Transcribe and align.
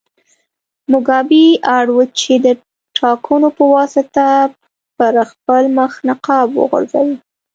موګابي 0.91 1.45
اړ 1.77 1.85
و 1.91 1.97
چې 2.19 2.33
د 2.45 2.47
ټاکنو 2.97 3.49
په 3.57 3.63
واسطه 3.75 4.25
پر 4.97 5.13
خپل 5.31 5.63
مخ 5.77 5.91
نقاب 6.09 6.47
وغوړوي. 6.55 7.17